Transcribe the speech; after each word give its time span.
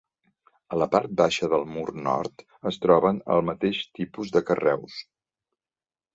A 0.75 0.77
la 0.83 0.85
part 0.95 1.11
baixa 1.19 1.49
del 1.51 1.65
mur 1.73 1.83
nord 2.07 2.41
es 2.73 2.81
troben 2.87 3.21
el 3.35 3.43
mateix 3.51 3.83
tipus 4.01 4.35
de 4.39 4.45
carreus. 4.51 4.99